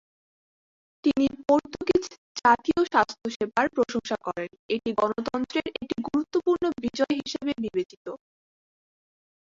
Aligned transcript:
তিনি 1.05 1.25
পর্তুগিজ 1.47 2.03
জাতীয় 2.41 2.81
স্বাস্থ্যসেবার 2.85 3.65
প্রশংসা 3.75 4.17
করেন, 4.25 4.49
এটি 4.75 4.89
গণতন্ত্রের 5.01 5.67
একটি 5.73 5.95
গুরুত্বপূর্ণ 6.07 6.63
বিজয় 6.83 7.15
হিসাবে 7.19 7.51
বিবেচিত। 7.63 8.05